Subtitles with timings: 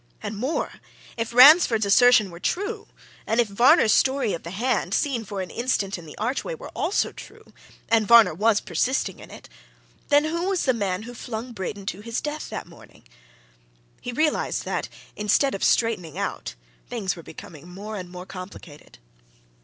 [0.23, 0.79] And, more
[1.15, 2.87] if Ransford's assertion were true,
[3.27, 6.69] and if Varner's story of the hand, seen for an instant in the archway, were
[6.75, 7.53] also true
[7.87, 9.47] and Varner was persisting in it
[10.09, 13.03] then, who was the man who flung Braden to his death that morning?
[14.01, 16.55] He realized that, instead of straightening out,
[16.89, 18.97] things were becoming more and more complicated.